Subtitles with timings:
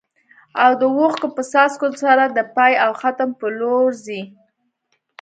[0.63, 4.21] او د اوښکو په څاڅکو سره د پای او ختم په لور ځي.